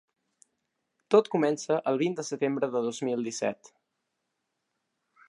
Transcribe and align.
Tot 1.15 1.27
comença 1.35 1.77
el 1.91 2.01
vint 2.03 2.17
de 2.21 2.25
setembre 2.31 2.71
de 2.77 2.81
dos 2.87 3.03
mil 3.11 3.29
disset. 3.29 3.73